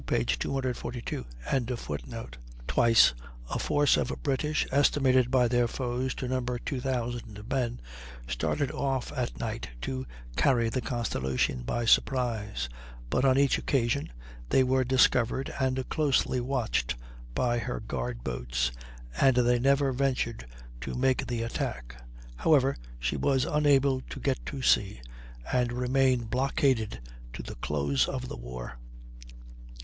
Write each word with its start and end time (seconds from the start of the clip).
]Twice, 0.01 0.41
a 3.51 3.59
force 3.59 3.97
of 3.97 4.23
British, 4.23 4.67
estimated 4.71 5.29
by 5.29 5.47
their 5.47 5.67
foes 5.67 6.15
to 6.15 6.27
number 6.27 6.57
2,000 6.57 7.47
men, 7.47 7.79
started 8.27 8.71
off 8.71 9.11
at 9.15 9.37
night 9.39 9.69
to 9.81 10.07
carry 10.35 10.69
the 10.69 10.81
Constellation 10.81 11.61
by 11.61 11.85
surprise; 11.85 12.67
but 13.11 13.23
on 13.23 13.37
each 13.37 13.59
occasion 13.59 14.11
they 14.49 14.63
were 14.63 14.83
discovered 14.83 15.53
and 15.59 15.87
closely 15.89 16.39
watched 16.41 16.95
by 17.35 17.59
her 17.59 17.79
guard 17.79 18.23
boats, 18.23 18.71
and 19.21 19.35
they 19.35 19.59
never 19.59 19.91
ventured 19.93 20.47
to 20.79 20.95
make 20.95 21.27
the 21.27 21.43
attack. 21.43 21.95
However, 22.37 22.75
she 22.97 23.17
was 23.17 23.45
unable 23.45 24.01
to 24.09 24.19
get 24.19 24.43
to 24.47 24.63
sea, 24.63 24.99
and 25.53 25.71
remained 25.71 26.31
blockaded 26.31 27.01
to 27.33 27.43
the 27.43 27.53
close 27.53 28.07
of 28.07 28.29
the 28.29 28.37
war. 28.37 28.79